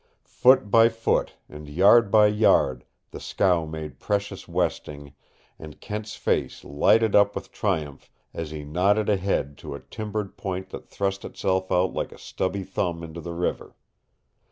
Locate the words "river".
13.33-13.75